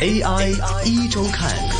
[0.00, 0.54] AI
[0.86, 1.79] 一周看。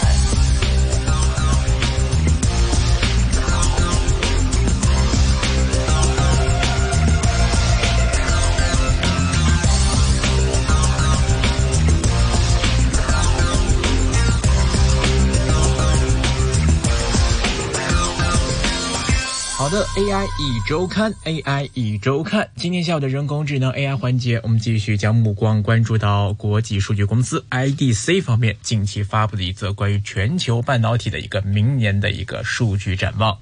[19.71, 22.50] 的，AI 一周刊，AI 一周刊。
[22.57, 33.38] 今天下午的人工智能 AI 环节，我们继续将目光关注到国际数据公司 IDC 方面近期发布的一则关于全球半导体的一个明年的一个数据展望。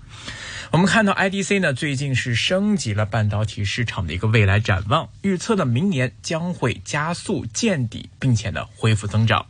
[0.71, 9.47] 我们看到 IDC 呢最近是升级了半导体市场的一个未来展望，预测呢明年将会加速见底，并且呢恢复增长。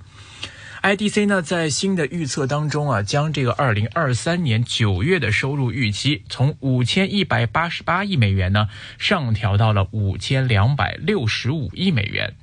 [0.83, 12.35] IDC 呢，在新的预测当中啊，将这个二零二三年九月的收入预期从五千一百八十八亿美元呢，上调到了五千两百六十五亿美元。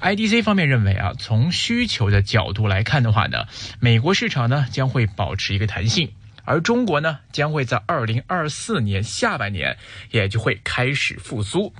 [0.00, 3.44] IDC 方面认为啊，从需求的角度来看的话呢，
[3.78, 6.10] 美国市场呢将会保持一个弹性，
[6.46, 9.76] 而中国呢将会在二零二四年下半年
[10.10, 11.74] 也就会开始复苏。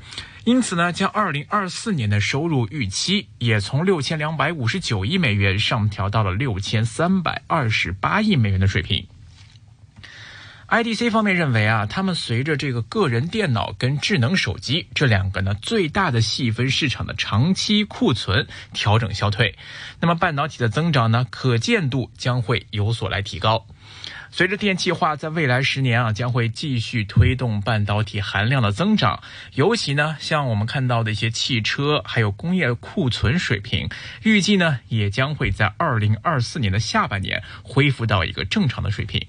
[0.45, 9.07] 因此呢，将二零二四年的收入预期也从六千两百五十九亿美元上调到了六千三百二十八亿美元的水平。
[10.69, 19.57] IDC 方面认为啊，他们随着这个个人电脑跟智能手机这两个呢最大的细分市场的长期库存调整消退，
[20.01, 23.65] 那么半导体的增长呢可见度将会有所来提高。
[24.31, 29.23] 随着电气化在未来十年啊，将会继续推动半导体含量的增长。
[29.55, 33.89] 尤其呢，像我们看到的一些汽车，还有工业库存水平，
[34.23, 39.27] 预计呢，也将会在二零二四年的下半年恢复到一个正常的水平。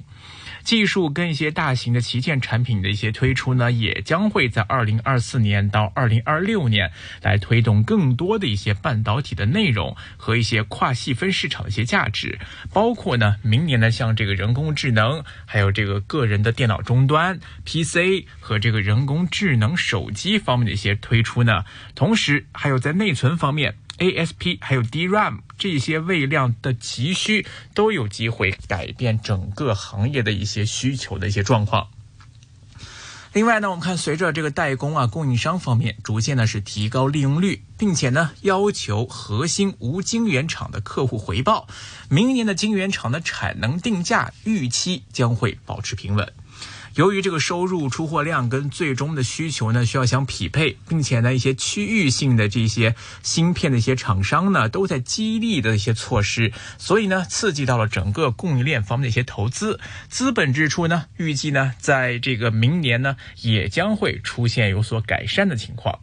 [0.63, 12.39] 技术跟一些大型的旗舰产品的一些推出呢，也将会在二零二四年到二零二六年来推动更多的一些半导体的内容和一些跨细分市场的一些价值，
[12.73, 21.63] 包括呢，明年呢，像这个人工智能，还有这个个人的电脑终端 PC 和这个人工智能手机方面的一些推出呢，
[21.95, 23.75] 同时还有在内存方面。
[23.97, 31.87] ASP 还有 DRAM 这些位量的急需都有机会改变整个行业的一些需求的一些状况。
[33.33, 41.67] 另外呢，我们看随着这个代工啊供应商方面逐渐呢是提高利用率，并且呢要求核心无晶圆厂的客户回报，
[42.09, 46.33] 明年的晶圆厂的产能定价预期将会保持平稳。
[46.97, 65.99] 由于这个收入出货量跟最终的需求呢需要相匹配，并且呢一些区域性的这些芯片的一些厂商呢都在激励的一些措施，所以呢刺激到了整个供应链方面的一些投资资本支出呢，预计呢在这个明年呢也将会出现有所改善的情况。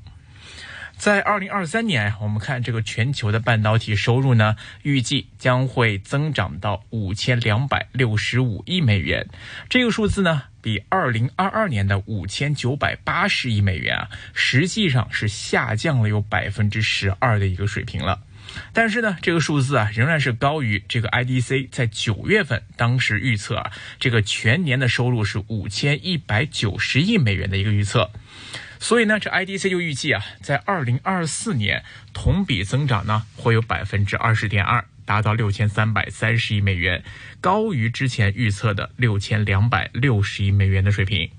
[1.05, 9.29] 在二零二三年，我们看这个全球的半导体收入呢，预计将会增长到五千两百六十五亿美元。
[9.69, 18.23] 这个数字呢，比二零二二年的五千九百八十亿美元啊，实际上是下降了有百分之十二的一个水平了。
[18.73, 28.11] 但是呢，这个数字啊，仍然是高于这个 IDC 在九月份当时预测啊，这个全年的收入是五千一百九十亿美元的一个预测。
[28.85, 37.03] 所以呢，这 IDC 就预计啊，在二零二四年同比增长呢会有百分之二十点二，达到六千三百三十亿美元，
[37.41, 41.31] 高于之前预测的六千两百六十亿美元的水平。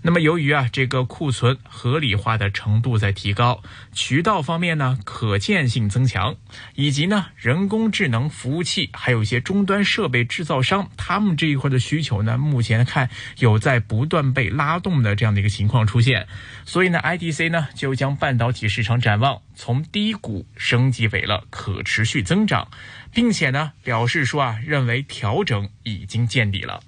[0.00, 6.36] 那么，由于啊这个库存合理化的程度在提高，渠道方面呢可见性增强，
[6.74, 16.28] 以及呢人工智能服务器还有一些终端设备制造商，他们这一块的需求呢，目前看有在不断被拉动的这样的一个情况出现，
[16.64, 22.68] 所以呢，IDC 呢就将半导体市场展望从低谷升级为了可持续增长，
[23.12, 26.80] 并且呢表示说啊，认为调整已经见底了。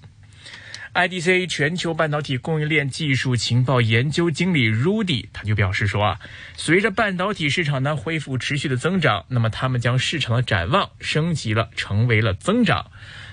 [0.92, 6.20] IDC 全球半导体供应链技术情报研究经理 Rudy 他就表示说啊，
[6.56, 12.90] 随着半导体市场呢恢复持续的增长，那么他们将市场的展望升级了，成为了增长。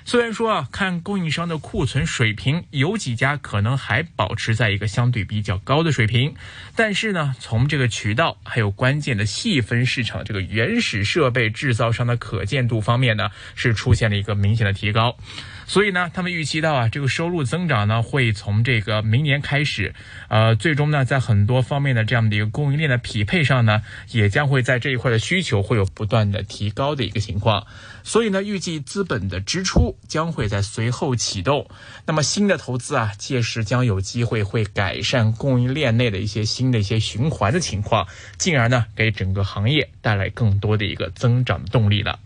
[0.07, 6.33] 虽然说啊，看供应商的库存水平，有几家可能还保持在一个相对比较高的水平，
[6.77, 15.17] 但是呢，从这个渠道还有关键的细分市场这个原始设备制造商的可见度方面呢，是出现了一个明显的提高。
[15.65, 19.93] 所以呢，他们预期到啊，这个收入增长呢，会从这个明年开始，
[20.29, 23.81] 呃，最终呢，在很多方面的这样的一个供应链的匹配上呢，
[24.11, 27.67] 也将会在这一块的需求会有不断的提高的一个情况。
[28.05, 31.67] 所以呢，预计资本的支出将会在随后启动。
[32.05, 38.07] 那么新的投资啊，届时将有机会会改善供应链内的一些新的一些循环的情况，
[38.37, 42.19] 进而呢，给整个行业带来更多的一个增长动力了。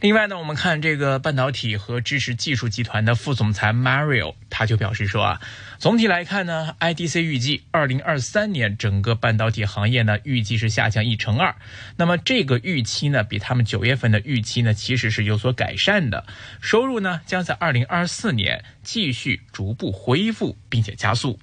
[0.00, 5.40] 另外呢，我们看这个半导体和知识技术集团的副总裁 Mario，他就表示说啊，
[5.78, 11.54] 总体来看呢，IDC 预计二零二三年整个半导体行业呢预计是下降一成二。
[11.98, 16.24] 那么这个预期呢，比他们九月份的预期呢其实是有所改善的。
[16.62, 21.38] 收入呢将在二零二四年继续逐步恢复，并且加速。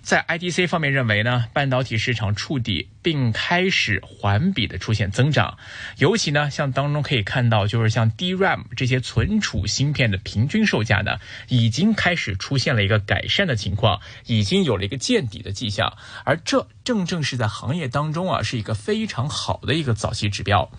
[0.00, 2.88] 在 IDC 方面认为呢，半导体市场触底。
[3.02, 5.56] 并开始环比的出现增长，
[5.98, 11.18] 尤其呢，像当中可以看到，就是像 DRAM 这些存储芯片的平均售价呢，
[11.48, 20.70] 已经开始出现了一个改善的情况，已经有了一个见底的迹象，而这正正是在行业当中啊，是一个非常好的一个早期指标。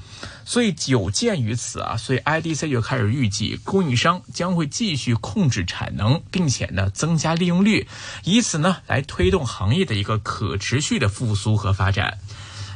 [0.46, 7.88] 所以久见于此啊，所以 IDC 就开始预计，供应商将会继续控制产能，并且呢，增加利用率，
[8.26, 12.20] 以此呢，来推动行业的一个可持续的复苏和发展。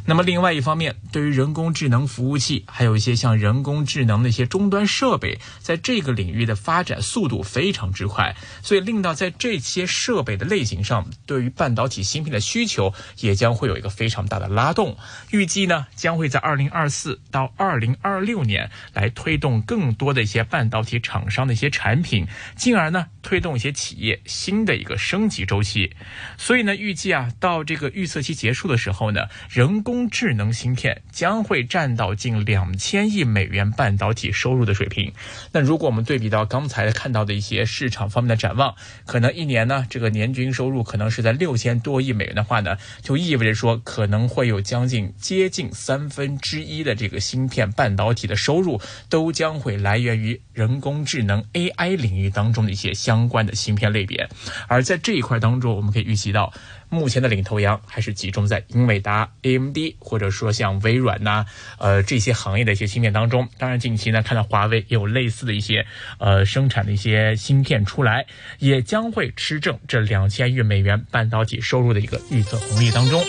[0.08, 14.96] 那么另外一方面，对于人工智能服务器，还有一些像人工智能的一些终端设备，在这个领域的发展速度非常之快，所以令到在这些设备的类型上，对于半导体芯片的需求也将会有一个非常大的拉动。
[15.32, 25.92] 预计呢，将会在二零二四到二零二六年来推动更多的一些半导体厂商的一些产品，进而呢推动一些企业新的一个升级周期。
[26.38, 35.14] 所以呢，预计啊，到这个预测期结束的时候呢，人工中智能芯片将会占到近两千亿美元半导体收入的水平。
[35.54, 38.76] 那如果我们对比到刚才看到的一些市场方面的展望，
[39.06, 54.28] 可能一年呢，这个年均收入可能是在六千多亿美元的话呢，就意味着说可能会有将近接近三分之一的这个芯片半导体的收入都将会来源于人工智能 AI 领域当中的一些相关的芯片类别。
[54.68, 56.52] 而在这一块当中，我们可以预期到。
[56.90, 61.46] 目前的领头羊还是集中在英伟达、AMD，或者说像微软呐，
[61.78, 63.48] 呃这些行业的一些芯片当中。
[63.58, 65.86] 当然，近期呢看到华为也有类似的一些
[66.20, 68.26] 呃生产的一些芯片出来，
[68.60, 73.24] 也将会吃正这两千亿美元半导体收入的一个预测红利当中。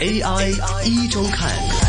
[0.00, 1.79] AI 一周看。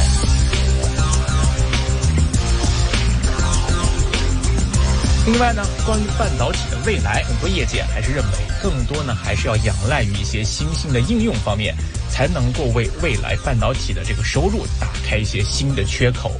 [5.23, 8.31] 另外呢，关于半导体的未来，很多业界还是认为，
[8.62, 11.75] 更多呢还是要仰赖于一些新兴的应用方面，
[12.09, 16.31] 才能够为未来半导体的这个收入打开一些新的缺口。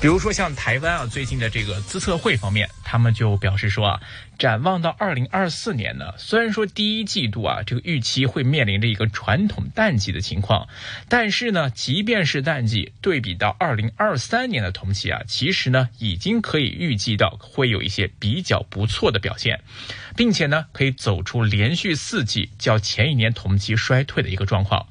[0.00, 4.00] 比如说像台湾啊，最近的这个资策会方面，他们就表示说啊，
[4.38, 10.68] 展望到二零二四年呢，虽然说第一季度啊这个预期会面临着一个传统淡季的情况，
[11.08, 19.60] 但是呢，即便是淡季，对比到二零二三年的同期啊，其实呢已经可以预计到会有一些比较不错的表现，
[20.14, 24.86] 并且呢可以走出连续四季较前一年同期衰退的一个状况。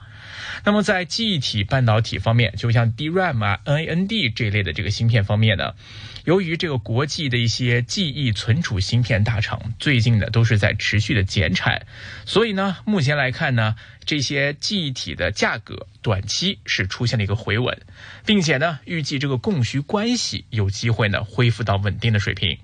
[0.64, 5.74] 那么在记忆体半导体方面，就像 DRAM 啊、NAND 这一类的这个芯片方面呢，
[6.26, 11.86] 由于这个国际的一些记忆存储芯片大厂最近呢都是在持续的减产，
[12.26, 17.82] 所以呢，目前来看呢，这些记忆体的价格短期是出现了一个回稳，
[18.26, 22.58] 并且呢，预计这个供需关系有机会呢恢复到稳定的水平。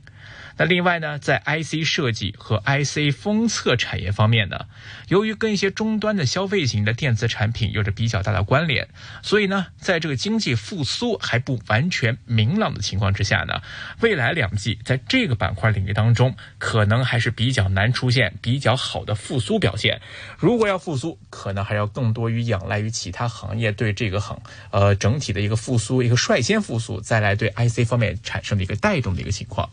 [0.59, 4.65] 那另外呢，在 IC 设计和 IC 封测产业方面呢，
[5.07, 8.89] 由于跟一些终端的消费型的电子产品有着比较大的关联，
[9.23, 13.61] 所以呢，在这个经济复苏还不完全明朗的情况之下呢，
[14.01, 20.01] 未来两季在这个板块领域当中，可能还是比较难出现比较好的复苏表现。
[20.37, 29.69] 如果要复苏，可能还要更多于仰赖于其他行业对这个行呃整体的一个复苏，一个率先复苏，再来对 IC 方面产生的一个带动的一个情况。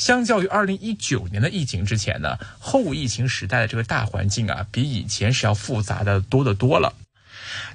[0.00, 6.94] 相较于二零一九年的疫情之前呢，后疫情时代的这个大环境啊，比以前是要复杂的多得多了。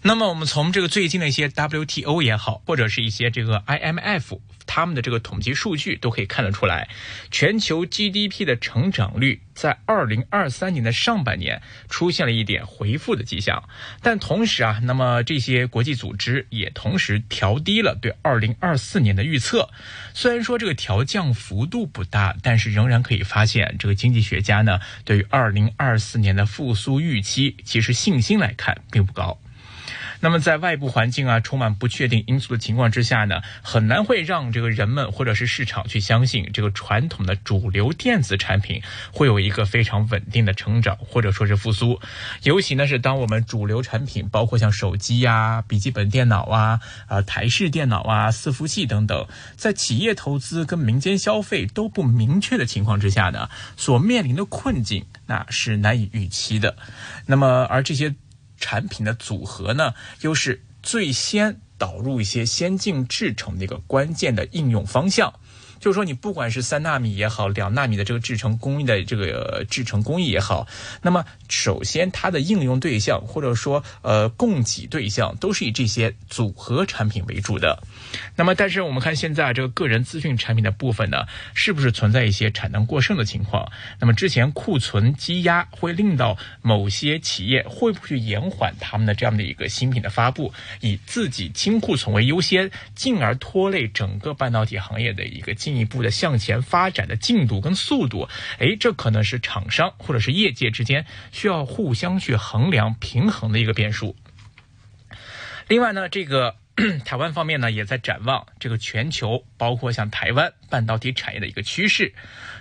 [0.01, 4.39] 那么我们从这个最近的一些 WTO 也好，或者是一些这个 IMF
[4.75, 6.89] 他们的这个统计数据都可以看得出来，
[7.31, 13.69] 全球 GDP 的成长率在2023年的上半年出现了一点回复的迹象。
[14.01, 19.69] 但同时啊，那么这些国际组织也同时调低了对2024年的预测。
[20.13, 29.39] 虽然说这个调降幅度不大，但是仍然可以发现，这个经济学家呢对于2024年的复苏预期，其实信心来看并不高。
[30.21, 38.81] 那么，在外部环境啊充满不确定因素的情况之下呢，很难会让这个人们或者是市场去相信这个传统的主流电子产品
[39.11, 41.99] 会有一个非常稳定的成长或者说是复苏。
[42.43, 56.75] 尤其呢是当我们主流产品包括像手机呀、笔记本电脑啊、啊台式电脑啊、伺服器等等，在企业投资跟民间消费都不明确的情况之下呢，所面临的困境那是难以预期的。
[57.25, 58.15] 那么而这些。
[58.57, 65.39] 产品的组合呢，又是最先导入一些先进制程的一个关键的应用方向。
[65.85, 70.65] 就是说你不管是三纳米也好，两纳米的这个制程工艺的这个制程工艺也好，
[71.03, 77.83] 那么首先它的应用对象或者说呃供给对象都是以这些组合产品为主的。
[78.35, 83.71] 那么但是我们看现在这个个人资讯产品的部分呢，是不是存在一些产能过剩的情况？
[83.99, 90.51] 那么之前库存积压会令到某些企业会不会延缓他们的这样的一个新品的发布，
[90.81, 98.27] 以自己清库存为优先，进而拖累整个半导体行业的一个进一步的向前发展的进度跟速度？
[98.59, 104.15] 哎，这可能是厂商或者是业界之间需要互相去衡量平衡的一个变数。
[105.67, 106.55] 另外呢，这个。
[107.05, 112.13] 台湾方面呢，也在展望这个全球，包括像台湾半导体产业的一个趋势。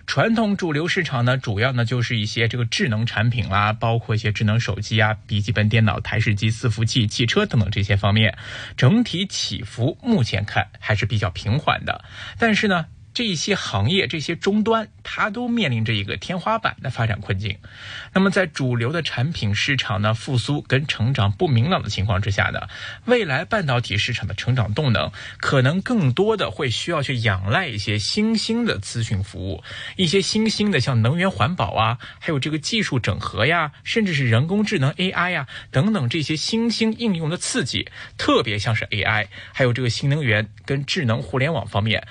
[0.07, 8.39] 传统主流市场呢，主要呢就是一些这个智能产品啦，包括一些智能手机啊、笔记本电脑、台式机、伺服器、汽车等等这些方面，
[8.77, 12.05] 整体起伏目前看还是比较平缓的。
[12.39, 12.87] 但是呢。
[13.15, 17.57] 这些行业、这些终端，它都面临着一个天花板的发展困境。
[18.13, 22.69] 那么，在主流的产品市场呢复苏跟成长不明朗的情况之下呢，
[23.05, 29.63] 未来半导体市场的成长动能，可能更多的会需要去仰赖一些新兴的资讯服务，
[29.97, 42.05] 一些新兴的像能源环保啊，还有这个技术整合呀，甚至是人工智能 AI 呀等等这些新兴应用的刺激，特别像是 AI，还有这个新能源跟智能互联网方面。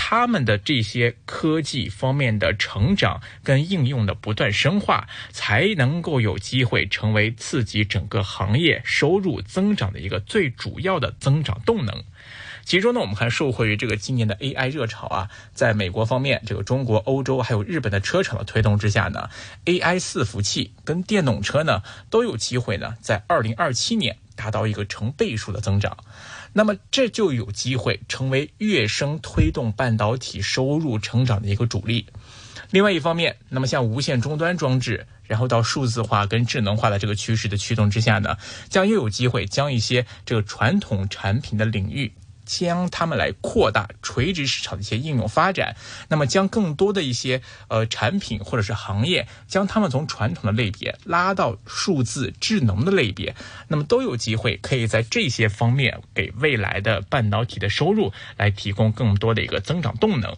[0.00, 12.04] 他们的这些科技方面的成长跟应用的不断深化，才能够有机会成为刺激整个行业收入增长的一个最主要的增长动能。
[12.64, 19.28] 其中呢，我们看受惠于这个今年的 AI 热潮啊，在美国方面，这个中国、欧洲还有日本的车厂的推动之下呢
[19.64, 25.96] ，AI 伺服器跟电动车呢都有机会呢，在二零二七年达到一个成倍数的增长。
[26.52, 32.06] 那么这就有机会成为跃升推动半导体收入成长的一个主力。
[32.70, 38.36] 另外一方面，那么像无线终端装置，然后到数字化跟智能化的这个趋势的驱动之下呢，
[38.68, 42.12] 将又有机会将一些这个传统产品的领域。
[42.48, 45.76] 将它们来扩大垂直市场的一些应用发展，
[46.08, 53.36] 那么将更多的一些呃产品或者是行业，将它们从传统的类别拉到数字智能的类别，
[53.68, 60.34] 那么都有机会可以在这些方面给未来的半导体的收入来提供更多的一个增长动能。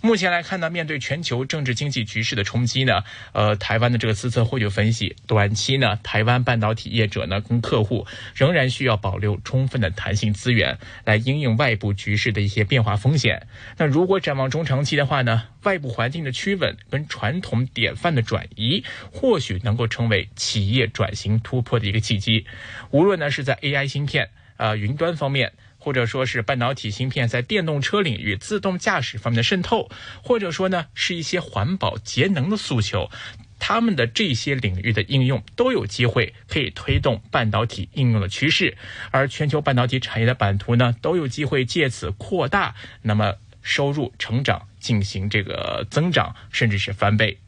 [0.00, 3.02] 目前来看呢，面对全球政治经济局势的冲击呢，
[3.32, 13.48] 呃，台湾的这个资策会就分析，短期呢，台湾半导体业者呢跟客户仍然需要保留充分的弹性资源，来应应外部局势的一些变化风险。
[13.76, 22.46] 那如果展望中长期的话呢，外部环境的趋稳跟传统典范的转移，或许能够成为企业转型突破的一个契机。
[22.92, 25.52] 无论呢是在 AI 芯片啊云端方面。
[25.88, 29.90] 或者说是半导体芯片在电动车领域自动驾驶方面的渗透，
[30.22, 33.10] 或者说呢是一些环保节能的诉求，
[33.58, 38.76] 他们的这些领域的应用都有机会可以推动半导体应用的趋势，
[39.10, 47.38] 而全球半导体产业的版图呢都有机会借此扩大，那么收入成长进行这个增长，甚至是翻倍。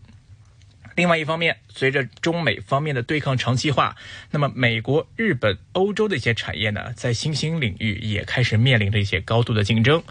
[0.96, 3.96] 另外一方面，随着中美方面的对抗长期化，
[4.30, 10.02] 那么美国、日本、欧洲的一些产业呢，在新兴领域也开始面临着一些高度的竞争。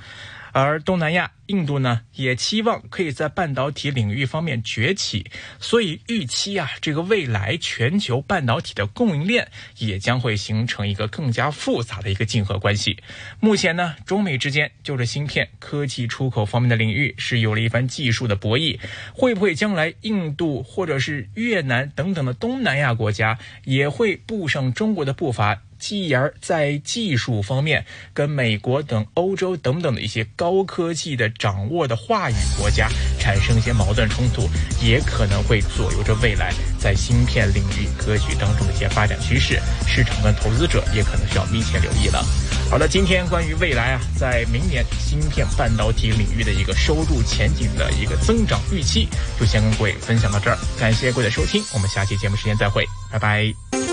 [0.51, 5.29] 而东南亚、印度呢，也期望可以在半导体领域方面崛起，
[5.60, 12.98] 所以预期啊，这个未来全球半导体的供应链也将会形成一个更加复杂的一个竞合关系。
[13.39, 18.79] 目前呢，中美之间就着芯片科技出口方面的领域是有了一番技术的博弈，
[19.13, 25.62] 会不会将来印度或者是越南等等的东南亚国家也会步上中国的步伐？
[25.79, 34.50] 继而在技术方面跟美国等欧洲等等的一些高科技的掌握的话语国家产生一些矛盾冲突，
[34.83, 39.59] 也可能会左右着未来在芯片领域格局当中的一些发展趋势。
[39.88, 42.24] 市场跟投资者也可能需要密切留意了。
[42.69, 49.07] 好的，今天关于未来啊，在明年芯片半导体领域的一个收入前景的一个增长预期，
[49.39, 50.57] 就先跟各位分享到这儿。
[50.79, 53.88] 感谢各位的收听，我们下期节目时间再会，拜拜。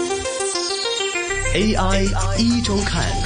[1.56, 2.04] AI
[2.36, 3.25] 一周看。